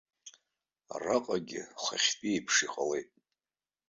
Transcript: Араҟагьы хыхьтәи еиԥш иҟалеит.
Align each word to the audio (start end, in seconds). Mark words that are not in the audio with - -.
Араҟагьы 0.93 1.61
хыхьтәи 1.81 2.29
еиԥш 2.33 2.55
иҟалеит. 2.65 3.09